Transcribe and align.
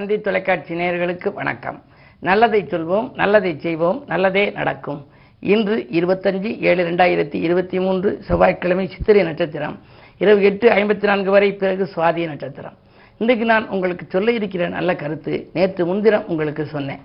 தந்தி 0.00 0.16
தொலைக்காட்சி 0.26 0.74
நேயர்களுக்கு 0.74 1.28
வணக்கம். 1.38 1.78
நல்லதை 2.28 2.60
சொல்வோம் 2.72 3.06
நல்லதை 3.14 3.50
செய்வோம் 3.64 3.98
நல்லதே 4.06 4.44
நடக்கும். 4.58 5.00
இன்று 5.40 5.76
இருபத்தஞ்சு 5.98 6.50
ஏழு 6.68 6.82
ரெண்டாயிரத்தி 6.90 7.38
இருபத்தி 7.46 7.78
மூன்று 7.80 8.10
செவ்வாய்க்கிழமை 8.28 8.86
சித்திரை 8.92 9.22
நட்சத்திரம். 9.22 9.76
இரவு 10.22 10.40
எட்டு 10.50 10.66
ஐம்பத்தி 10.78 11.06
நான்கு 11.10 11.30
வரை 11.30 11.50
பிறகு 11.52 11.90
சுவாதி 11.94 12.24
நட்சத்திரம். 12.30 12.76
இன்றைக்கு 13.18 13.46
நான் 13.52 13.68
உங்களுக்கு 13.68 14.06
சொல்ல 14.08 14.32
இருக்கிற 14.38 14.68
நல்ல 14.68 14.96
கருத்து 15.02 15.34
நேற்று 15.52 15.86
முன்தினம் 15.86 16.26
உங்களுக்கு 16.26 16.66
சொன்னேன். 16.66 17.02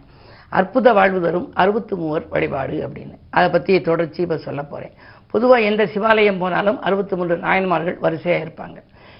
அற்புத 0.49 0.93
வாழ்வு 0.93 1.21
தரும் 1.21 1.51
அறுபத்து 1.53 1.95
மூவர் 1.97 2.27
வழிபாடு 2.29 2.77
அப்படின்னு. 2.87 3.15
அதை 3.29 3.49
பற்றி 3.49 3.81
தொடர்ச்சி 3.91 4.21
இப்போ 4.21 4.37
சொல்ல 4.47 4.63
போகிறேன் 4.63 4.95
பொதுவாக 5.31 5.69
எந்த 5.71 5.85
சிவாலயம் 5.95 6.41
போனாலும் 6.45 6.81
அறுபத்தி 6.81 7.15
மூன்று 7.15 7.37
நாயன்மார்கள் 7.37 7.97
வரிசையாக 8.07 8.45
இருப்பாங்க. 8.45 8.77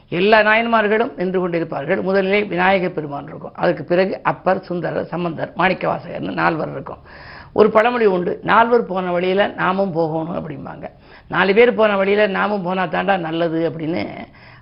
எல்லா 0.10 0.40
நாயன்மார்களும் 0.40 1.16
நின்று 1.16 1.50
கொண்டிருப்பார்கள். 1.50 2.02
முதலிலே 2.02 2.44
விநாயகர் 2.44 2.94
பெருமான் 2.94 3.28
இருக்கும். 3.28 3.54
அதுக்கு 3.56 3.84
பிறகு 3.84 4.20
அப்பர் 4.24 4.64
சுந்தரர் 4.64 5.06
சம்பந்தர் 5.06 5.54
மாணிக்கவாசகர்னு 5.58 6.34
நால்வர் 6.34 6.72
இருக்கும். 6.72 6.98
ஒரு 7.54 7.70
பழமொழி 7.70 8.06
உண்டு. 8.06 8.40
நால்வர் 8.44 8.86
போன 8.86 9.12
வழியில் 9.12 9.54
நாமும் 9.54 9.92
போகணும் 9.92 10.38
அப்படிம்பாங்க. 10.40 10.86
நாலு 11.28 11.54
பேர் 11.54 11.74
போன 11.74 11.98
வழியில் 11.98 12.30
நாமும் 12.30 12.62
போனால் 12.62 12.90
தாண்டா 12.90 13.18
நல்லது 13.18 13.60
அப்படின்னு 13.70 14.08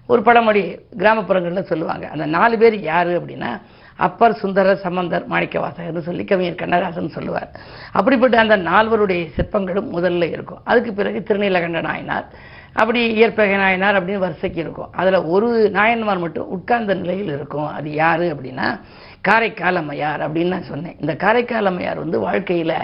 ஒரு 0.08 0.22
பழமொழி 0.22 0.80
கிராமப்புறங்களில் 0.98 1.62
சொல்லுவாங்க. 1.62 2.08
அந்த 2.08 2.26
நாலு 2.26 2.58
பேர் 2.58 2.76
யார் 2.80 3.08
அப்படின்னா 3.08 3.62
அப்பர் 3.96 4.34
சுந்தர 4.34 4.76
சம்பந்தர் 4.76 5.28
மாணிக்கவாசகர்னு 5.28 6.00
சொல்லி 6.00 6.24
கவிஞர் 6.24 6.56
கண்ணதாசன் 6.56 7.10
சொல்லுவார். 7.10 7.52
அப்படிப்பட்ட 7.92 8.40
அந்த 8.40 8.58
நால்வருடைய 8.58 9.28
சிற்பங்களும் 9.38 9.92
முதல்ல 9.94 10.32
இருக்கும். 10.32 10.62
அதுக்கு 10.64 10.94
பிறகு 10.94 11.24
திருநீலகண்ட 11.28 11.82
நாயனார் 11.82 12.26
அப்படி 12.80 13.00
இயற்பகை 13.18 13.56
நாயனார் 13.64 13.98
அப்படின்னு 14.00 14.24
வரிசைக்கு 14.26 14.60
இருக்கும். 14.66 14.92
அதில் 15.02 15.28
ஒரு 15.34 15.50
நாயன்மார் 15.78 16.24
மட்டும் 16.26 16.52
உட்கார்ந்த 16.56 16.94
நிலையில் 17.02 17.32
இருக்கும். 17.38 17.70
அது 17.78 17.90
யார் 18.04 18.26
அப்படின்னா 18.34 18.68
காரைக்கால் 19.28 19.80
அம்மையார் 19.82 20.22
அப்படின்னு 20.26 20.54
நான் 20.56 20.72
சொன்னேன். 20.72 20.98
இந்த 21.02 21.14
காரைக்கால் 21.24 21.70
அம்மையார் 21.72 22.04
வந்து 22.04 22.20
வாழ்க்கையில் 22.28 22.76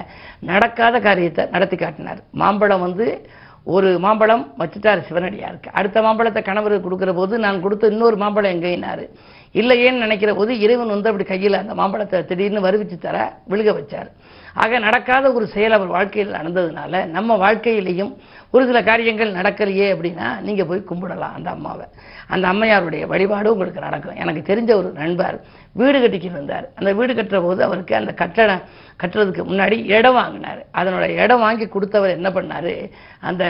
நடக்காத 0.51 0.99
காரியத்தை 1.07 1.45
நடத்தி 1.55 1.77
காட்டினார். 1.77 2.21
மாம்பழம் 2.41 2.85
வந்து 2.87 3.07
ஒரு 3.75 3.89
மாம்பழம் 4.03 4.45
வச்சுட்டார் 4.59 5.07
சிவனடியாருக்கு. 5.07 5.69
அடுத்த 5.79 6.01
மாம்பழத்தை 6.01 6.41
கணவருக்கு 6.43 6.85
கொடுக்குற 6.85 7.11
போது 7.13 7.33
நான் 7.45 7.63
கொடுத்த 7.65 7.93
இன்னொரு 7.93 8.17
மாம்பழம் 8.17 8.53
எங்கேனாரு? 8.55 9.05
இல்லையேன்னு 9.53 10.03
நினைக்கிற 10.05 10.33
போது 10.33 10.59
இறைவன் 10.59 10.93
வந்து 10.93 11.09
அப்படி 11.11 11.27
கையில் 11.29 11.61
அந்த 11.61 11.73
மாம்பழத்தை 11.73 12.25
திடீர்னு 12.25 12.65
வருவிச்சு 12.67 12.97
தர 12.97 13.17
விழுக 13.51 13.69
வச்சார். 13.77 14.09
ஆக 14.53 14.79
நடக்காத 14.79 15.25
ஒரு 15.33 15.47
செயல் 15.47 15.71
அவர் 15.71 15.95
வாழ்க்கையில் 15.95 16.35
நடந்ததுனால 16.37 17.07
நம்ம 17.07 17.37
வாழ்க்கையிலையும் 17.45 18.11
ஒரு 18.51 18.63
சில 18.65 18.79
காரியங்கள் 18.83 19.35
நடக்கலையே 19.39 19.87
அப்படின்னா 19.93 20.27
நீங்கள் 20.41 20.67
போய் 20.69 20.87
கும்பிடலாம் 20.89 21.35
அந்த 21.37 21.49
அம்மாவை. 21.49 21.85
அந்த 22.27 22.45
அம்மையாருடைய 22.47 23.03
வழிபாடு 23.07 23.51
உங்களுக்கு 23.53 23.81
நடக்கும். 23.87 24.15
எனக்கு 24.15 24.41
தெரிஞ்ச 24.49 24.71
ஒரு 24.73 24.89
நண்பர் 24.91 25.37
வீடு 25.73 25.97
கட்டிக்கிட்டு 26.01 26.37
இருந்தார். 26.37 26.65
அந்த 26.75 26.93
வீடு 26.93 27.13
கட்டுற 27.13 27.41
போது 27.41 27.63
அவருக்கு 27.63 27.95
அந்த 27.95 28.11
கட்டடம் 28.11 28.63
கட்டுறதுக்கு 29.01 29.43
முன்னாடி 29.49 29.85
இடம் 29.95 30.13
வாங்கினார். 30.13 30.65
அதனோட 30.79 31.05
இடம் 31.23 31.39
வாங்கி 31.39 31.67
கொடுத்தவர் 31.67 32.15
என்ன 32.17 32.29
பண்ணார்? 32.29 32.73
அந்த 33.19 33.43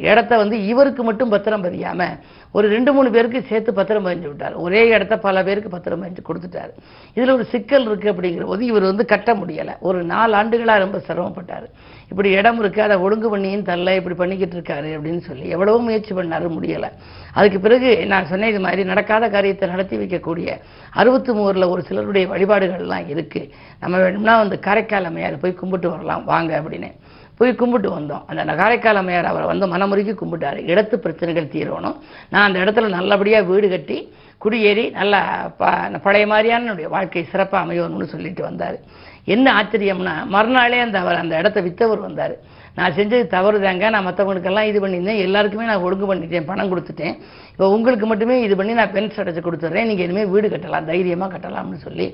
இடத்த 0.00 0.36
வந்து 0.36 0.66
இவருக்கு 0.66 1.02
மட்டும் 1.02 1.28
பத்திரம் 1.28 1.64
பதியாமல் 1.66 2.16
ஒரு 2.56 2.66
ரெண்டு 2.74 2.90
மூணு 2.96 3.08
பேருக்கு 3.14 3.40
சேர்த்து 3.50 3.70
பத்திரம் 3.78 4.06
பதிஞ்சு 4.06 4.28
விட்டார். 4.30 4.54
ஒரே 4.64 4.80
இடத்த 4.94 5.14
பல 5.26 5.42
பேருக்கு 5.46 5.70
பத்திரம் 5.74 6.02
பதிஞ்சு 6.02 6.22
கொடுத்துட்டாரு. 6.28 6.72
இதில் 7.16 7.34
ஒரு 7.36 7.44
சிக்கல் 7.52 7.86
இருக்குது 7.88 8.12
அப்படிங்கிற 8.12 8.46
போது 8.50 8.62
இவர் 8.70 8.90
வந்து 8.90 9.04
கட்ட 9.12 9.32
முடியலை. 9.40 9.74
ஒரு 9.88 9.98
நாலு 10.12 10.34
ஆண்டுகளாக 10.40 10.84
ரொம்ப 10.84 10.98
சிரமப்பட்டார். 11.08 11.66
இப்படி 12.10 12.30
இடம் 12.38 12.58
இருக்குது 12.62 12.84
அதை 12.86 12.96
ஒழுங்கு 13.04 13.28
பண்ணியும் 13.34 13.66
தரல 13.68 13.94
இப்படி 14.00 14.16
பண்ணிக்கிட்டு 14.20 14.56
இருக்காரு 14.58 14.90
அப்படின்னு 14.96 15.22
சொல்லி 15.28 15.46
எவ்வளவோ 15.56 15.78
முயற்சி 15.86 16.12
பண்ணாரு 16.18 16.48
முடியலை. 16.56 16.90
அதுக்கு 17.38 17.60
பிறகு 17.66 17.90
நான் 18.12 18.28
சொன்னேன் 18.32 18.52
இது 18.54 18.60
மாதிரி 18.66 18.82
நடக்காத 18.92 19.30
காரியத்தை 19.36 19.68
நடத்தி 19.74 19.96
வைக்கக்கூடிய 20.02 20.58
அறுபத்தி 21.02 21.34
மூறில் 21.38 21.70
ஒரு 21.72 21.82
சிலருடைய 21.88 22.26
வழிபாடுகள்லாம் 22.32 23.08
இருக்குது 23.14 23.50
நம்ம 23.84 23.96
வேணும்னா 24.04 24.34
வந்து 24.42 24.58
காரைக்கால் 24.68 25.08
அம்மையார் 25.10 25.42
போய் 25.44 25.60
கும்பிட்டு 25.62 25.90
வரலாம். 25.94 26.24
வாங்க 26.32 26.52
அப்படின்னு. 26.60 26.90
போய் 27.38 27.54
கும்பிட்டு 27.54 27.90
வந்தோம். 27.98 28.24
அந்த 28.26 28.54
காரைக்கால் 28.54 28.96
அம்மையார் 28.96 29.24
அவரை 29.24 29.46
வந்து 29.46 29.66
மனமுருகி 29.66 30.12
கும்பிட்டாரு. 30.14 30.60
இடத்து 30.72 30.96
பிரச்சனைகள் 30.96 31.52
தீரணும். 31.54 31.96
நான் 32.30 32.46
அந்த 32.46 32.58
இடத்துல 32.64 32.88
நல்லபடியாக 32.88 33.46
வீடு 33.46 33.68
கட்டி 33.68 33.98
குடியேறி 34.38 34.90
நல்லா 34.90 35.20
ப 35.56 35.66
பழைய 36.02 36.26
மாதிரியான 36.26 36.62
என்னுடைய 36.62 36.88
வாழ்க்கை 36.88 37.24
சிறப்பாக 37.24 37.62
அமையணும்னு 37.64 38.12
சொல்லிட்டு 38.14 38.42
வந்தார். 38.42 38.76
என்ன 39.24 39.46
ஆச்சரியம்னா 39.52 40.14
மறுநாளே 40.26 40.78
அந்த 40.78 40.98
அவர் 40.98 41.14
அந்த 41.14 41.38
இடத்த 41.38 41.60
விற்றவர் 41.60 42.06
வந்தார். 42.08 42.34
நான் 42.78 42.94
செஞ்சது 42.98 43.24
தவறு 43.34 43.56
தாங்க 43.64 43.90
நான் 43.94 44.06
மற்றவங்களுக்கெல்லாம் 44.08 44.68
இது 44.70 44.78
பண்ணியிருந்தேன். 44.82 45.20
எல்லாருக்குமே 45.26 45.64
நான் 45.70 45.84
ஒழுங்கு 45.86 46.06
பண்ணிட்டேன் 46.10 46.46
பணம் 46.50 46.70
கொடுத்துட்டேன். 46.72 47.16
இப்போ 47.52 47.66
உங்களுக்கு 47.76 48.06
மட்டுமே 48.12 48.36
இது 48.46 48.54
பண்ணி 48.60 48.74
நான் 48.80 48.94
பென்ஸ் 48.94 49.20
அடைச்சு 49.22 49.42
கொடுத்துட்றேன் 49.46 49.88
நீங்கள் 49.90 50.06
இனிமேல் 50.08 50.32
வீடு 50.34 50.48
கட்டலாம் 50.54 50.88
தைரியமாக 50.90 51.30
கட்டலாம்னு 51.34 51.80
சொல்லி. 51.86 52.06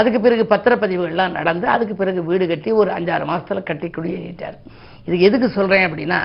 அதுக்கு 0.00 0.20
பிறகு 0.26 0.46
பத்திரப்பதிவுகள்லாம் 0.54 1.36
நடந்து 1.38 1.68
அதுக்கு 1.74 1.96
பிறகு 2.02 2.22
வீடு 2.30 2.46
கட்டி 2.52 2.72
ஒரு 2.82 2.92
அஞ்சாறு 2.98 3.26
மாதத்தில் 3.32 3.68
கட்டி 3.70 3.90
குடியேறிட்டார். 3.98 4.58
இது 5.06 5.16
எதுக்கு 5.26 5.48
சொல்கிறேன் 5.56 5.86
அப்படின்னா 5.88 6.20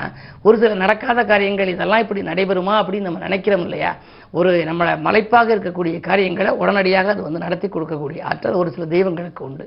ஒரு 0.48 0.56
சில 0.62 0.78
நடக்காத 0.84 1.26
காரியங்கள் 1.32 1.74
இதெல்லாம் 1.74 2.04
இப்படி 2.06 2.22
நடைபெறுமா 2.32 2.76
அப்படின்னு 2.82 3.08
நம்ம 3.10 3.22
நினைக்கிறோம் 3.28 3.66
இல்லையா? 3.68 3.92
ஒரு 4.40 4.52
நம்மளை 4.70 4.92
மலைப்பாக 5.08 5.50
இருக்கக்கூடிய 5.56 5.96
காரியங்களை 6.10 6.52
உடனடியாக 6.62 7.12
அது 7.14 7.22
வந்து 7.28 7.44
நடத்தி 7.46 7.68
கொடுக்கக்கூடிய 7.68 8.20
ஆற்றல் 8.30 8.60
ஒரு 8.62 8.70
சில 8.76 8.86
தெய்வங்களுக்கு 8.96 9.42
உண்டு. 9.48 9.66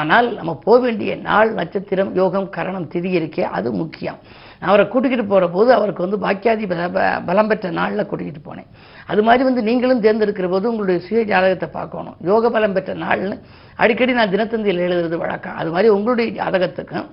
ஆனால் 0.00 0.28
நம்ம 0.38 0.52
போக 0.66 0.78
வேண்டிய 0.86 1.14
நாள் 1.28 1.50
நட்சத்திரம் 1.60 2.12
யோகம் 2.20 2.50
கரணம் 2.56 2.90
திதி 2.94 3.12
இருக்கே 3.20 3.46
அது 3.58 3.70
முக்கியம். 3.82 4.20
அவரை 4.68 4.84
கூட்டிக்கிட்டு 4.92 5.24
போகிற 5.32 5.46
போது 5.56 5.70
அவருக்கு 5.76 6.04
வந்து 6.04 6.18
பாக்கியாதி 6.24 6.64
பலம் 7.28 7.50
பெற்ற 7.50 7.68
நாளில் 7.80 8.08
கூட்டிகிட்டு 8.10 8.40
போனேன். 8.48 8.68
அது 9.12 9.20
மாதிரி 9.26 9.42
வந்து 9.48 9.62
நீங்களும் 9.68 10.04
தேர்ந்தெடுக்கிற 10.06 10.46
போது 10.54 10.70
உங்களுடைய 10.70 11.00
சுய 11.06 11.20
ஜாதகத்தை 11.32 11.68
பார்க்கணும். 11.78 12.16
யோக 12.30 12.50
பலம் 12.56 12.76
பெற்ற 12.76 12.94
நாள்னு 13.06 13.36
அடிக்கடி 13.82 14.12
நான் 14.20 14.34
தினத்தந்தியில் 14.36 14.84
எழுதுறது 14.86 15.18
வழக்கம். 15.24 15.58
அது 15.62 15.70
மாதிரி 15.74 15.90
உங்களுடைய 15.96 16.30
ஜாதகத்துக்கும் 16.40 17.08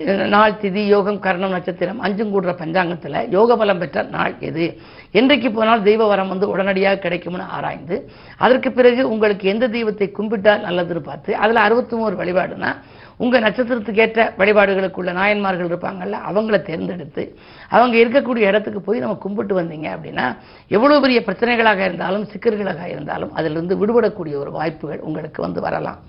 நாள் 0.00 0.56
திதி 0.62 0.82
யோகம் 0.86 1.20
கரணம் 1.20 1.52
நட்சத்திரம் 1.54 2.00
அஞ்சும் 2.00 2.30
கூடுற 2.32 2.52
பஞ்சாங்கத்தில் 2.60 3.18
யோக 3.30 3.56
பலம் 3.56 3.78
பெற்ற 3.78 4.02
நாள் 4.14 4.34
எது? 4.40 4.64
என்றைக்கு 5.12 5.48
போனால் 5.50 5.82
தெய்வ 5.82 6.06
வரம் 6.06 6.28
வந்து 6.28 6.46
உடனடியாக 6.48 6.98
கிடைக்கும்னு 6.98 7.46
ஆராய்ந்து 7.56 7.96
அதற்கு 8.36 8.72
பிறகு 8.72 9.02
உங்களுக்கு 9.08 9.46
எந்த 9.48 9.66
தெய்வத்தை 9.68 10.10
கும்பிட்டால் 10.10 10.64
நல்லதுன்னு 10.66 11.02
பார்த்து 11.02 11.36
அதில் 11.36 11.56
அறுபத்தி 11.56 11.96
மூணு 11.96 12.16
வழிபாடுனா 12.16 12.70
உங்கள் 13.16 13.44
நட்சத்திரத்துக்கு 13.44 14.02
ஏற்ற 14.04 14.22
வழிபாடுகளுக்குள்ள 14.38 15.12
நாயன்மார்கள் 15.12 15.70
இருப்பாங்கல்ல 15.70 16.18
அவங்கள 16.30 16.62
தேர்ந்தெடுத்து 16.62 17.24
அவங்க 17.70 17.96
இருக்கக்கூடிய 17.96 18.48
இடத்துக்கு 18.48 18.80
போய் 18.80 18.98
நம்ம 18.98 19.18
கும்பிட்டு 19.24 19.60
வந்தீங்க 19.60 19.88
அப்படின்னா 19.96 20.26
எவ்வளோ 20.70 21.00
பெரிய 21.00 21.20
பிரச்சனைகளாக 21.20 21.84
இருந்தாலும் 21.84 22.26
சிக்கல்களாக 22.32 22.88
இருந்தாலும் 22.88 23.32
அதிலிருந்து 23.32 23.76
விடுபடக்கூடிய 23.76 24.36
ஒரு 24.36 24.50
வாய்ப்புகள் 24.50 24.98
உங்களுக்கு 25.00 25.40
வந்து 25.42 25.60
வரலாம். 25.60 26.00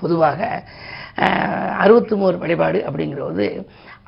பொதுவாக 0.00 0.40
அறுபத்தி 1.84 2.14
மூவர் 2.14 2.38
வழிபாடு 2.38 2.78
அப்படிங்கிறது 2.88 3.46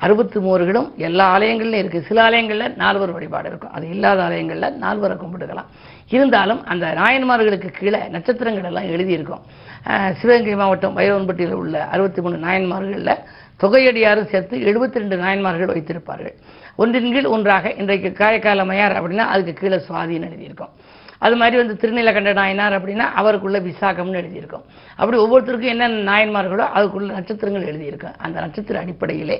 அறுபத்தி 0.05 0.39
மூவர்களும் 0.39 0.89
எல்லா 0.95 1.25
ஆலயங்கள்லையும் 1.37 1.81
இருக்குது 1.83 2.07
சில 2.09 2.23
ஆலயங்களில் 2.23 2.75
நால்வர் 2.75 3.11
வழிபாடு 3.11 3.47
இருக்கும். 3.49 3.71
அது 3.71 3.89
இல்லாத 3.89 4.23
ஆலயங்களில் 4.23 4.77
நால்வரை 4.83 5.15
கும்பிட்டுக்கலாம். 5.21 5.69
இருந்தாலும் 6.09 6.65
அந்த 6.65 6.85
நாயன்மார்களுக்கு 6.99 7.69
கீழே 7.79 7.99
நட்சத்திரங்கள் 8.15 8.63
எல்லாம் 8.63 8.91
எழுதியிருக்கும். 8.93 9.43
சிவகங்கை 10.19 10.55
மாவட்டம் 10.55 10.97
வைரவன்பட்டியில் 10.97 11.59
உள்ள 11.61 11.83
அறுபத்தி 11.83 12.21
மூணு 12.21 12.37
நாயன்மார்களில் 12.47 13.15
தொகையடியாரும் 13.63 14.29
சேர்த்து 14.33 14.57
எழுபத்தி 14.57 15.01
ரெண்டு 15.01 15.17
நாயன்மார்கள் 15.17 15.73
வைத்திருப்பார்கள். 15.73 16.35
ஒன்றின் 16.75 17.11
கீழ் 17.11 17.33
ஒன்றாக 17.35 17.71
இன்றைக்கு 17.71 18.09
காரைக்கால 18.19 18.65
மையார் 18.65 18.97
அப்படின்னா 18.99 19.25
அதுக்கு 19.33 19.53
கீழே 19.53 19.79
சுவாதின்னு 19.87 20.29
எழுதியிருக்கோம். 20.29 20.73
அது 21.25 21.35
மாதிரி 21.35 21.57
வந்து 21.61 21.75
திருநீலகண்ட 21.81 22.33
நாயனார் 22.33 22.75
அப்படின்னா 22.77 23.05
அவருக்குள்ள 23.21 23.59
விசாகம்னு 23.59 24.19
எழுதியிருக்கோம். 24.21 24.65
அப்படி 24.99 25.17
ஒவ்வொருத்தருக்கும் 25.23 25.73
என்னென்ன 25.73 26.05
நாயன்மார்களோ 26.11 26.65
அதுக்குள்ள 26.77 27.09
நட்சத்திரங்கள் 27.17 27.69
எழுதியிருக்கோம் 27.71 28.15
அந்த 28.17 28.37
நட்சத்திர 28.45 28.79
அடிப்படையிலே 28.83 29.37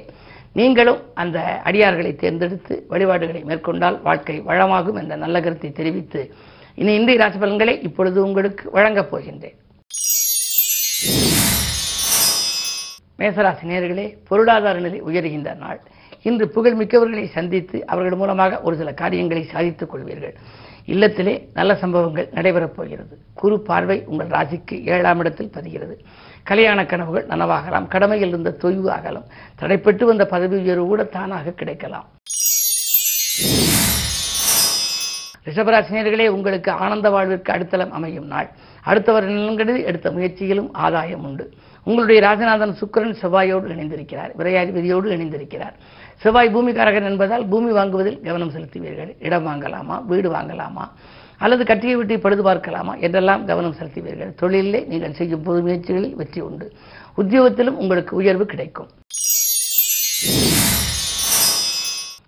நீங்களும் 0.60 1.02
அந்த 1.22 1.38
அடியார்களை 1.70 2.12
தேர்ந்தெடுத்து 2.16 2.76
வழிபாடுகளை 2.92 3.42
மேற்கொண்டால் 3.50 3.98
வாழ்க்கை 4.08 4.38
வளமாகும் 4.50 5.00
என்ற 5.02 5.16
நல்ல 5.24 5.40
கருத்தை 5.42 5.72
தெரிவித்து 5.72 6.22
இனி 6.82 6.94
இந்திய 7.00 7.20
ராசி 7.22 7.38
பலன்களை 7.38 7.76
இப்பொழுது 7.88 8.20
உங்களுக்கு 8.28 8.66
வழங்கப் 8.78 9.12
போகின்றேன். 9.12 9.58
மேசராசி 13.22 13.66
நேர்களே 13.72 14.06
பொருளாதார 14.30 14.80
நிலை 14.80 15.00
உயர்கின்ற 15.10 15.54
நாள். 15.64 15.80
இன்று 16.30 16.46
புகழ் 16.56 16.78
மிக்கவர்களை 16.82 17.26
சந்தித்து 17.38 17.78
அவர்கள் 17.86 18.20
மூலமாக 18.22 18.60
ஒரு 18.68 18.76
சில 18.80 18.92
காரியங்களை 19.02 19.44
சாதித்துக் 19.54 19.92
கொள்வீர்கள். 19.94 20.36
இல்லத்திலே 20.90 21.48
நல்ல 21.54 21.76
சம்பவங்கள் 21.76 22.30
நடைபெறப் 22.34 22.76
போகிறது. 22.76 23.18
குரு 23.34 23.60
பார்வை 23.60 24.04
உங்கள் 24.06 24.28
ராசிக்கு 24.28 24.86
ஏழாம் 24.86 25.20
இடத்தில் 25.20 25.52
பதிகிறது. 25.54 25.96
கல்யாண 26.44 26.86
கனவுகள் 26.86 27.28
நனவாகலாம். 27.28 27.88
கடமையில் 27.88 28.28
இருந்த 28.28 28.58
தொய்வு 28.62 28.90
ஆகலாம் 28.90 29.26
தடைப்பட்டு 29.62 30.04
வந்த 30.04 30.26
பதவி 30.26 30.58
உயர்வு 30.58 30.86
கூட 30.86 31.04
தானாக 31.04 31.52
கிடைக்கலாம். 31.52 32.08
ரிஷபராசினியர்களே 35.46 36.28
உங்களுக்கு 36.28 36.72
ஆனந்த 36.72 37.10
வாழ்விற்கு 37.10 37.54
அடித்தளம் 37.54 37.92
அமையும் 37.92 38.26
நாள். 38.26 38.50
அடுத்தவர் 38.84 39.30
நிலங்கடி 39.30 39.86
எடுத்த 39.86 40.12
முயற்சியிலும் 40.12 40.70
ஆதாயம் 40.72 41.24
உண்டு. 41.24 41.54
உங்களுடைய 41.84 42.22
ராஜநாதன் 42.22 42.76
சுக்கரன் 42.82 43.16
செவ்வாயோடு 43.22 43.70
இணைந்திருக்கிறார். 43.70 44.32
விரையாதிபதியோடு 44.38 45.06
இணைந்திருக்கிறார். 45.06 45.74
செவ்வாய் 46.22 46.56
பூமிக்காரகன் 46.56 47.04
என்பதால் 47.04 47.46
பூமி 47.46 47.72
வாங்குவதில் 47.72 48.22
கவனம் 48.22 48.52
செலுத்துவீர்கள். 48.52 49.16
இடம் 49.20 49.48
வாங்கலாமா? 49.48 50.06
வீடு 50.06 50.32
வாங்கலாமா? 50.32 50.86
அல்லது 51.38 51.66
கட்டியை 51.66 51.96
விட்டு 51.96 52.20
பழுது 52.20 52.44
பார்க்கலாமா? 52.44 52.96
என்றெல்லாம் 52.96 53.46
கவனம் 53.46 53.76
செலுத்துவீர்கள். 53.80 54.32
தொழிலிலே 54.42 54.88
நீங்கள் 54.88 55.14
செய்யும் 55.14 55.44
பொது 55.44 55.60
முயற்சிகளில் 55.62 56.16
வெற்றி 56.16 56.42
உண்டு. 56.42 56.74
உத்தியோகத்திலும் 57.18 57.78
உங்களுக்கு 57.84 58.16
உயர்வு 58.16 58.46
கிடைக்கும். 58.46 58.88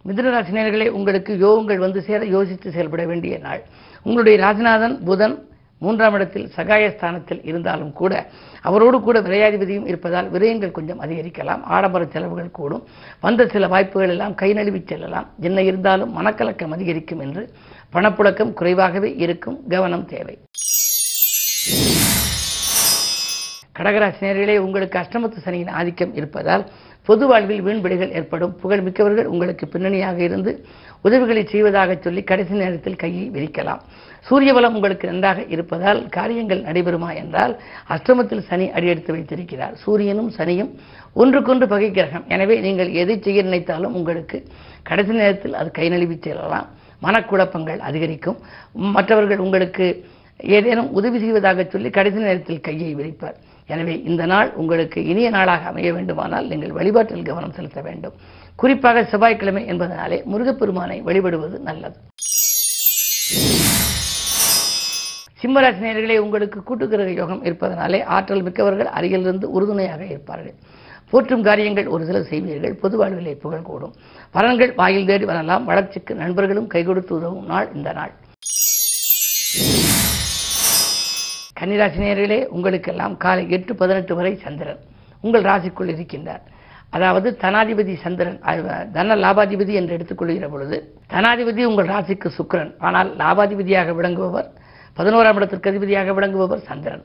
மிதுனராசினியர்களே 0.08 0.88
உங்களுக்கு 0.90 1.34
யோகங்கள் 1.36 1.78
வந்து 1.78 2.02
சேர 2.02 2.26
யோசித்து 2.26 2.72
செயல்பட 2.72 3.06
வேண்டிய 3.06 3.38
நாள். 3.38 3.62
உங்களுடைய 4.04 4.46
ராஜநாதன் 4.46 5.04
புதன் 5.04 5.36
மூன்றாம் 5.82 6.16
இடத்தில் 6.18 6.48
சகாயஸ்தானத்தில் 6.56 7.42
இருந்தாலும் 7.44 7.94
கூட 8.00 8.14
அவரோடு 8.70 8.98
கூட 9.02 9.18
விரையாதிபதியும் 9.22 9.88
இருப்பதால் 9.92 10.32
விரயங்கள் 10.32 10.76
கொஞ்சம் 10.78 11.02
அதிகரிக்கலாம். 11.02 11.62
ஆடம்பர 11.76 12.06
செலவுகள் 12.06 12.56
கூடும். 12.60 12.84
வந்த 13.22 13.48
சில 13.48 13.68
வாய்ப்புகள் 13.68 14.14
எல்லாம் 14.16 14.36
கை 14.36 14.54
நழுவி 14.54 14.82
செல்லலாம். 14.86 15.28
என்ன 15.40 15.62
இருந்தாலும் 15.62 16.14
மனக்கலக்கம் 16.20 16.76
அதிகரிக்கும் 16.78 17.20
என்று 17.20 17.44
பணப்புழக்கம் 17.94 18.54
குறைவாகவே 18.54 19.16
இருக்கும். 19.26 19.60
கவனம் 19.70 20.06
தேவை. 20.06 20.36
கடகராசினியர்களே 23.78 24.58
உங்களுக்கு 24.58 24.98
அஷ்டமத்து 25.00 25.38
சனியின் 25.46 25.76
ஆதிக்கம் 25.80 26.16
இருப்பதால் 26.16 26.64
பொது 27.08 27.28
வாழ்வில் 27.28 27.64
வீண்பிடிகள் 27.66 28.16
ஏற்படும். 28.20 28.54
புகழ்மிக்கவர்கள் 28.64 29.30
உங்களுக்கு 29.34 29.66
பின்னணியாக 29.68 30.18
இருந்து 30.24 30.52
உதவிகளை 31.06 31.44
செய்வதாக 31.52 31.92
சொல்லி 32.06 32.22
கடைசி 32.32 32.54
நேரத்தில் 32.62 33.02
கையை 33.04 33.26
விரிக்கலாம். 33.36 33.82
சூரிய 34.28 34.52
பலம் 34.54 34.76
உங்களுக்கு 34.78 35.06
நன்றாக 35.12 35.40
இருப்பதால் 35.56 36.00
காரியங்கள் 36.18 36.66
நடைபெறுமா 36.68 37.10
என்றால் 37.22 37.54
அஷ்டமத்தில் 37.96 38.44
சனி 38.50 38.66
அடியெடுத்து 38.78 39.12
வைத்திருக்கிறார். 39.16 39.76
சூரியனும் 39.84 40.32
சனியும் 40.38 40.72
ஒன்றுக்கொன்று 41.22 41.68
பகை 41.74 41.90
கிரகம். 41.98 42.28
எனவே 42.36 42.58
நீங்கள் 42.68 42.92
எதை 43.04 43.16
செய்ய 43.28 43.42
நினைத்தாலும் 43.50 43.96
உங்களுக்கு 44.00 44.40
கடைசி 44.90 45.16
நேரத்தில் 45.22 45.58
அது 45.62 45.72
கை 45.80 45.88
நழுவி 45.94 46.18
செல்லலாம். 46.28 46.68
மனக்குழப்பங்கள் 47.06 47.80
அதிகரிக்கும். 47.90 48.40
மற்றவர்கள் 48.98 49.44
உங்களுக்கு 49.46 49.88
ஏதேனும் 50.58 50.92
உதவி 51.00 51.18
செய்வதாக 51.24 51.66
சொல்லி 51.74 51.90
கடைசி 51.98 52.20
நேரத்தில் 52.28 52.66
கையை 52.68 52.92
விரிப்பார். 53.00 53.38
எனவே 53.68 53.96
இந்த 54.10 54.26
நாள் 54.26 54.50
உங்களுக்கு 54.62 55.00
இனிய 55.06 55.30
நாளாக 55.30 55.68
அமைய 55.72 55.94
வேண்டுமானால் 55.94 56.48
நீங்கள் 56.48 56.76
வழிபாட்டில் 56.78 57.28
கவனம் 57.30 57.56
செலுத்த 57.58 57.82
வேண்டும். 57.82 58.16
குறிப்பாக 58.56 59.04
செவ்வாய்க்கிழமை 59.12 59.64
என்பதனாலே 59.74 60.20
முருகப்பெருமானை 60.32 60.98
வழிபடுவது 61.08 61.60
நல்லது. 61.70 61.98
சிம்மராசினியர்களே 65.42 66.18
உங்களுக்கு 66.26 66.60
கூட்டுக்கிரக 66.68 67.12
யோகம் 67.20 67.44
இருப்பதனாலே 67.48 68.00
ஆற்றல் 68.16 68.44
மிக்கவர்கள் 68.48 68.90
அருகிலிருந்து 68.98 69.48
உறுதுணையாக 69.52 70.02
இருப்பார்கள். 70.06 70.58
போற்றும் 71.12 71.46
காரியங்கள் 71.48 71.88
ஒரு 71.94 72.04
சிலர் 72.10 72.28
செய்வீர்கள் 72.32 72.76
பொது 72.82 72.98
வாழ்விலே 72.98 73.34
புகழ் 73.44 73.66
கூடும். 73.70 73.96
பலன்கள் 74.36 74.76
வாயில் 74.76 75.08
தேடி 75.10 75.26
வரலாம் 75.26 75.66
வளர்ச்சிக்கு 75.70 76.16
நண்பர்களும் 76.16 76.68
கை 76.68 76.84
கொடுத்து 76.84 77.16
உதவும் 77.16 77.50
நாள் 77.54 77.70
இந்த 77.78 77.92
நாள். 78.00 78.14
கன்னிராசினியர்களே 81.62 82.38
உங்களுக்கெல்லாம் 82.56 83.16
காலை 83.24 83.44
எட்டு 83.56 83.72
பதினெட்டு 83.80 84.14
வரை 84.18 84.32
சந்திரன். 84.44 84.80
உங்கள் 85.26 85.44
ராசிக்குள் 85.50 85.92
இருக்கின்றார். 85.94 86.44
அதாவது 86.96 87.28
தனாதிபதி 87.44 87.94
சந்திரன் 88.04 88.40
தன 88.96 89.16
லாபாதிபதி 89.24 89.74
என்று 89.80 89.96
எடுத்துக்கொள்கிற 89.98 90.48
பொழுது 90.54 90.78
தனாதிபதி 91.14 91.62
உங்கள் 91.72 91.90
ராசிக்கு 91.94 92.30
சுக்கரன். 92.38 92.72
ஆனால் 92.88 93.10
லாபாதிபதியாக 93.22 93.94
விளங்குபவர் 94.00 94.50
பதினோராம் 94.98 95.38
இடத்திற்கு 95.40 95.72
அதிபதியாக 95.72 96.14
விளங்குபவர் 96.18 96.64
சந்திரன். 96.70 97.04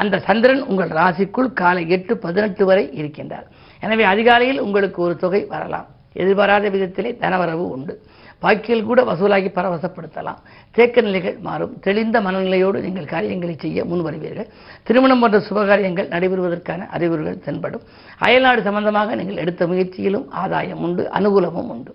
அந்த 0.00 0.22
சந்திரன் 0.28 0.62
உங்கள் 0.70 0.94
ராசிக்குள் 1.00 1.50
காலை 1.60 1.82
எட்டு 1.96 2.14
பதினெட்டு 2.24 2.64
வரை 2.70 2.84
இருக்கின்றார். 3.00 3.46
எனவே 3.82 4.04
அதிகாலையில் 4.12 4.62
உங்களுக்கு 4.66 4.98
ஒரு 5.08 5.16
தொகை 5.24 5.42
வரலாம். 5.54 5.88
எதிர்பாராத 6.22 6.66
விதத்திலே 6.76 7.10
தனவரவு 7.22 7.66
உண்டு. 7.76 7.94
பாக்கியில் 8.42 8.84
கூட 8.88 9.02
வசூலாகி 9.02 9.48
பரவசப்படுத்தலாம். 9.58 10.40
தேக்க 10.70 11.00
நிலைகள் 11.00 11.38
மாறும். 11.38 11.80
தெளிந்த 11.80 12.20
மனநிலையோடு 12.20 12.80
நீங்கள் 12.80 13.04
காரியங்களை 13.04 13.56
செய்ய 13.58 13.84
முன்வருவீர்கள். 13.84 14.48
திருமணம் 14.82 15.20
போன்ற 15.20 15.38
சுபகாரியங்கள் 15.38 16.12
நடைபெறுவதற்கான 16.14 16.86
அறிகுறிகள் 16.86 17.42
தென்படும். 17.44 17.82
அயல்நாடு 18.18 18.62
சம்பந்தமாக 18.62 19.14
நீங்கள் 19.14 19.36
எடுத்த 19.36 19.66
முயற்சியிலும் 19.66 20.28
ஆதாயம் 20.28 20.82
உண்டு 20.82 21.10
அனுகூலமும் 21.14 21.70
உண்டு. 21.74 21.94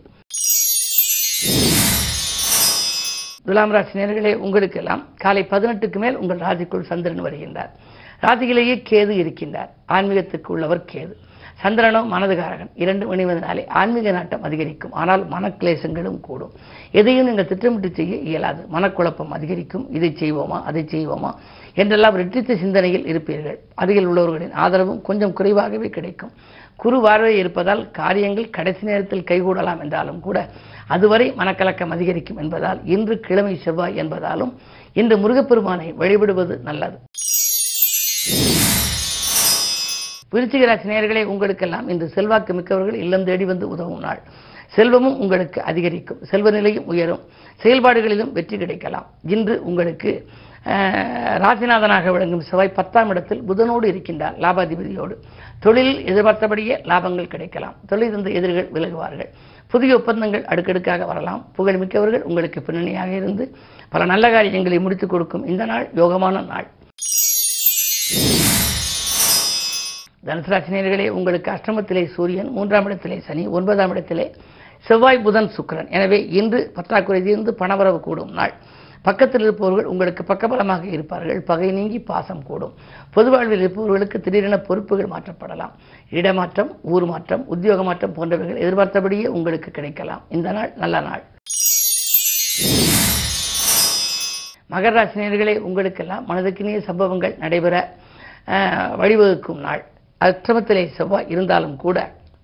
துலாம் 3.45 3.71
ராசி 3.71 3.99
நேர்களே 3.99 4.35
உங்களுக்கெல்லாம் 4.35 5.01
காலை 5.17 5.47
பதினெட்டுக்கு 5.49 5.95
மேல் 5.95 6.15
உங்கள் 6.15 6.37
ராசிக்குள் 6.37 6.89
சந்திரன் 6.91 7.23
வருகின்றார். 7.23 7.71
ராசியிலேயே 8.21 8.75
கேது 8.89 9.13
இருக்கின்றார். 9.23 9.69
ஆன்மீகத்துக்கு 9.87 10.47
உள்ளவர் 10.47 10.89
கேது. 10.93 11.13
சந்திரனோ 11.63 11.99
மனதுகாரகன். 12.13 12.71
இரண்டு 12.75 13.15
இணைவதனாலே 13.15 13.67
ஆன்மீக 13.67 14.11
நாட்டம் 14.11 14.43
அதிகரிக்கும். 14.43 14.91
ஆனால் 14.91 15.27
மனக்லேசங்களும் 15.27 16.19
கூடும். 16.19 16.51
எதையும் 16.91 17.25
நீங்கள் 17.25 17.47
திட்டமிட்டு 17.47 17.89
செய்ய 17.93 18.15
இயலாது. 18.15 18.65
மனக்குழப்பம் 18.73 19.29
அதிகரிக்கும். 19.29 19.85
இதை 19.91 20.09
செய்வோமா? 20.19 20.63
அதை 20.63 20.83
செய்வோமா? 20.83 21.31
என்றெல்லாம் 21.75 22.17
ரெட்டித்த 22.17 22.55
சிந்தனையில் 22.55 23.05
இருப்பீர்கள். 23.05 23.57
அருகில் 23.75 24.07
உள்ளவர்களின் 24.07 24.51
ஆதரவும் 24.53 25.01
கொஞ்சம் 25.01 25.33
குறைவாகவே 25.33 25.89
கிடைக்கும். 25.89 26.31
குரு 26.75 27.01
பார்வை 27.01 27.37
இருப்பதால் 27.37 27.91
காரியங்கள் 27.91 28.49
கடைசி 28.49 28.85
நேரத்தில் 28.85 29.27
கைகூடலாம் 29.31 29.81
என்றாலும் 29.81 30.19
கூட 30.19 30.49
அதுவரை 30.87 31.31
மனக்கலக்கம் 31.31 31.89
அதிகரிக்கும் 31.89 32.37
என்பதால் 32.37 32.79
இன்று 32.85 33.19
கிழமை 33.19 33.55
செவ்வாய் 33.55 33.99
என்பதாலும் 34.03 34.53
இன்று 34.93 35.17
முருகப்பெருமானை 35.17 35.93
வழிபடுவது 35.93 36.59
நல்லது. 36.63 36.97
விருச்சிக 40.33 40.65
ராசி 40.65 40.89
நேயர்களே 40.89 41.23
உங்களுக்கெல்லாம் 41.33 41.89
இன்று 41.93 42.07
செல்வாக்கு 42.15 42.53
மிக்கவர்கள் 42.53 43.01
இல்லம் 43.03 43.27
தேடி 43.29 43.45
வந்து 43.51 43.65
உதவும் 43.73 44.03
நாள். 44.05 44.21
செல்வமும் 44.75 45.19
உங்களுக்கு 45.23 45.59
அதிகரிக்கும். 45.69 46.21
செல்வ 46.29 46.51
நிலையும் 46.51 46.87
உயரும். 46.91 47.23
செயல்பாடுகளிலும் 47.63 48.31
வெற்றி 48.37 48.57
கிடைக்கலாம். 48.57 49.07
இன்று 49.35 49.55
உங்களுக்கு 49.69 50.11
ராசிநாதனாக 51.43 52.11
விளங்கும் 52.11 52.43
செவ்வாய் 52.49 52.77
பத்தாம் 52.77 53.09
இடத்தில் 53.09 53.41
புதனோடு 53.49 53.85
இருக்கின்றார் 53.93 54.35
லாபாதிபதியோடு. 54.43 55.15
தொழிலில் 55.59 56.01
எதிர்பார்த்தபடியே 56.11 56.75
லாபங்கள் 56.91 57.31
கிடைக்கலாம். 57.33 57.75
தொழில் 57.89 58.07
இருந்த 58.07 58.29
எதிரிகள் 58.29 58.69
விலகுவார்கள். 58.75 59.29
புதிய 59.73 59.97
ஒப்பந்தங்கள் 59.99 60.45
அடுக்கடுக்காக 60.45 61.05
வரலாம். 61.05 61.41
புகழ்மிக்கவர்கள் 61.57 62.23
உங்களுக்கு 62.29 62.61
பின்னணியாக 62.61 63.11
இருந்து 63.21 63.45
பல 63.89 64.05
நல்ல 64.05 64.31
காரியங்களை 64.31 64.79
முடித்துக் 64.79 65.09
கொடுக்கும் 65.09 65.45
இந்த 65.45 65.65
நாள் 65.65 65.85
யோகமான 65.95 66.45
நாள். 66.45 66.67
தனுசராசினியர்களே 70.27 71.05
உங்களுக்கு 71.17 71.49
அஷ்டமத்திலே 71.53 72.03
சூரியன் 72.15 72.51
மூன்றாம் 72.57 72.85
இடத்திலே 72.87 73.17
சனி 73.25 73.43
ஒன்பதாம் 73.57 73.91
இடத்திலே 73.93 74.25
செவ்வாய் 74.87 75.25
புதன் 75.25 75.49
சுக்கரன். 75.55 75.89
எனவே 75.95 76.17
இன்று 76.39 76.59
பற்றாக்குறை 76.77 77.19
தீர்ந்து 77.25 77.51
பணவரவு 77.61 77.99
கூடும் 78.05 78.31
நாள். 78.37 78.53
பக்கத்தில் 79.07 79.43
இருப்பவர்கள் 79.45 79.89
உங்களுக்கு 79.91 80.23
பக்கபலமாக 80.29 80.83
இருப்பார்கள். 80.95 81.39
பகை 81.49 81.69
நீங்கி 81.77 81.99
பாசம் 82.09 82.43
கூடும். 82.49 82.73
பொதுவாழ்வில் 83.15 83.63
இருப்பவர்களுக்கு 83.63 84.17
திடீரென 84.25 84.57
பொறுப்புகள் 84.67 85.11
மாற்றப்படலாம். 85.13 85.73
இடமாற்றம் 86.19 86.71
ஊர் 86.93 87.05
மாற்றம் 87.11 87.43
உத்தியோக 87.55 87.83
மாற்றம் 87.89 88.15
போன்றவைகள் 88.17 88.61
எதிர்பார்த்தபடியே 88.63 89.27
உங்களுக்கு 89.37 89.71
கிடைக்கலாம். 89.77 90.23
இந்த 90.37 90.51
நாள் 90.57 90.71
நல்ல 90.83 91.01
நாள். 91.09 91.23
மகராசினியர்களே 94.73 95.55
உங்களுக்கெல்லாம் 95.69 96.27
மனதுக்கினிய 96.29 96.77
சம்பவங்கள் 96.89 97.35
நடைபெற 97.43 97.75
வழிவகுக்கும் 99.01 99.63
நாள். 99.67 99.83
அஷ்டமத்திலே 100.25 100.83
செவ்வாய் 100.97 101.31
இருந்தாலும் 101.35 101.77
கூட 101.85 101.97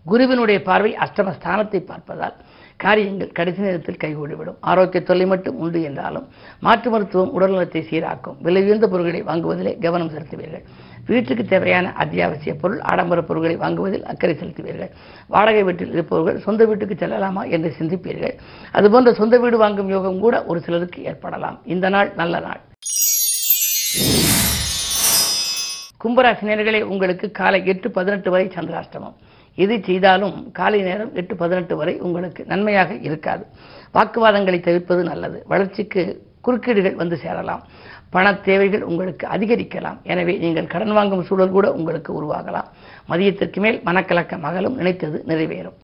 குருவினுடைய 0.06 0.60
பார்வை 0.68 0.92
அஷ்டமஸ்தானத்தை 1.06 1.80
பார்ப்பதால் 1.90 2.38
காரியங்கள் 2.84 3.34
கடைசி 3.38 3.62
நேரத்தில் 3.64 4.00
கைகூடிவிடும். 4.04 4.58
ஆரோக்கிய 4.70 5.00
தொல்லை 5.08 5.26
மட்டும் 5.32 5.58
உண்டு 5.64 5.80
என்றாலும் 5.88 6.28
மாற்று 6.66 6.90
மருத்துவம் 6.94 7.34
உடல்நலத்தை 7.38 7.82
சீராக்கும். 7.90 8.38
விலை 8.46 8.62
உயர்ந்த 8.66 8.88
பொருட்களை 8.94 9.22
வாங்குவதிலே 9.30 9.74
கவனம் 9.86 10.12
செலுத்துவீர்கள். 10.14 10.64
வீட்டுக்கு 11.10 11.44
தேவையான 11.46 11.92
அத்தியாவசிய 12.04 12.54
பொருள் 12.62 12.82
ஆடம்பர 12.92 13.20
பொருட்களை 13.30 13.58
வாங்குவதில் 13.64 14.08
அக்கறை 14.14 14.36
செலுத்துவீர்கள். 14.42 14.92
வாடகை 15.36 15.64
வீட்டில் 15.70 15.94
இருப்பவர்கள் 15.98 16.44
சொந்த 16.48 16.66
வீட்டுக்கு 16.72 16.98
செல்லலாமா 17.04 17.44
என்று 17.58 17.72
சிந்திப்பீர்கள். 17.80 18.36
அதுபோன்ற 18.80 19.14
சொந்த 19.22 19.38
வீடு 19.46 19.60
வாங்கும் 19.66 19.94
யோகம் 19.96 20.24
கூட 20.26 20.44
ஒரு 20.52 20.62
சிலருக்கு 20.68 21.02
ஏற்படலாம். 21.12 21.60
இந்த 21.76 21.90
நாள் 21.98 22.12
நல்ல 22.22 22.40
நாள். 22.48 22.62
கும்பராசினியர்களே 26.04 26.80
உங்களுக்கு 26.82 27.28
காலை 27.40 27.66
எட்டு 27.72 27.88
பதினெட்டு 27.96 28.30
வரை 28.34 28.46
சந்திராஷ்டமம். 28.56 29.16
எது 29.64 29.76
செய்தாலும் 29.88 30.36
காலை 30.60 30.80
நேரம் 30.82 31.12
எட்டு 31.20 31.34
பதினெட்டு 31.42 31.76
வரை 31.80 31.94
உங்களுக்கு 32.00 32.42
நன்மையாக 32.52 32.94
இருக்காது. 33.08 33.44
வாக்குவாதங்களை 33.96 34.60
தவிர்ப்பது 34.68 35.04
நல்லது. 35.04 35.44
வளர்ச்சிக்கு 35.48 36.04
குறுக்கீடுகள் 36.46 36.96
வந்து 37.02 37.18
சேரலாம். 37.24 37.64
பண 38.10 38.34
தேவைகள் 38.48 38.88
உங்களுக்கு 38.92 39.28
அதிகரிக்கலாம். 39.28 40.00
எனவே 40.04 40.38
நீங்கள் 40.46 40.72
கடன் 40.76 40.96
வாங்கும் 41.00 41.26
சூழல் 41.30 41.56
கூட 41.58 41.68
உங்களுக்கு 41.74 42.14
உருவாகலாம். 42.20 42.70
மதியத்திற்கு 43.10 43.62
மேல் 43.66 43.82
மனக்கலக்கம் 43.90 44.48
அகலும் 44.52 44.80
நினைத்தது 44.82 45.24
நிறைவேறும். 45.28 45.78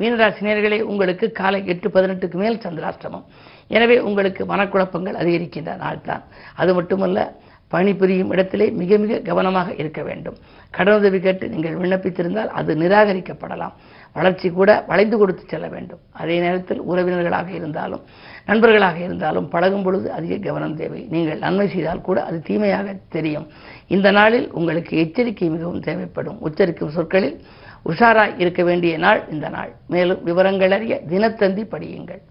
மீனராசினியர்களே 0.00 0.80
உங்களுக்கு 0.90 1.32
காலை 1.32 1.66
எட்டு 1.66 1.88
பதினெட்டுக்கு 1.88 2.38
மேல் 2.42 2.62
சந்திராஷ்டிரமம் 2.66 3.26
எனவே 3.76 3.98
உங்களுக்கு 4.08 4.42
மனக்குழப்பங்கள் 4.52 5.20
அதிகரிக்கின்ற 5.22 5.72
நாள்தான். 5.84 6.24
அது 6.62 6.70
மட்டுமல்ல 6.78 7.28
பணிபுரியும் 7.72 8.30
இடத்திலே 8.34 8.66
மிக 8.78 8.96
மிக 9.02 9.18
கவனமாக 9.26 9.68
இருக்க 9.80 10.00
வேண்டும். 10.06 10.36
கடனுதவி 10.76 11.18
கேட்டு 11.26 11.44
நீங்கள் 11.52 11.76
விண்ணப்பித்திருந்தால் 11.80 12.50
அது 12.60 12.72
நிராகரிக்கப்படலாம். 12.82 13.74
வளர்ச்சி 14.16 14.48
கூட 14.56 14.70
வளைந்து 14.88 15.16
கொடுத்து 15.18 15.44
செல்ல 15.52 15.66
வேண்டும். 15.74 16.00
அதே 16.20 16.36
நேரத்தில் 16.44 16.80
உறவினர்களாக 16.90 17.48
இருந்தாலும் 17.58 18.02
நண்பர்களாக 18.48 18.98
இருந்தாலும் 19.06 19.48
பழகும் 19.54 19.84
பொழுது 19.86 20.08
அதிக 20.18 20.40
கவனம் 20.48 20.76
தேவை. 20.80 21.00
நீங்கள் 21.14 21.42
நன்மை 21.44 21.68
செய்தால் 21.74 22.04
கூட 22.08 22.18
அது 22.28 22.38
தீமையாக 22.48 22.96
தெரியும். 23.16 23.46
இந்த 23.96 24.10
நாளில் 24.18 24.48
உங்களுக்கு 24.60 24.92
எச்சரிக்கை 25.04 25.50
மிகவும் 25.56 25.84
தேவைப்படும். 25.88 26.40
உச்சரிக்கும் 26.48 26.94
சொற்களில் 26.98 27.38
உஷாராய் 27.90 28.38
இருக்க 28.42 28.62
வேண்டிய 28.70 28.94
நாள் 29.06 29.22
இந்த 29.36 29.48
நாள். 29.56 29.72
மேலும் 29.94 30.22
விவரங்கள் 30.30 30.76
அறிய 30.78 30.96
தினத்தந்தி 31.12 31.64
படியுங்கள். 31.74 32.22